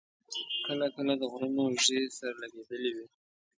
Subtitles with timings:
[0.65, 3.05] کله کله د غرونو اوږې سره لګېدلې وې.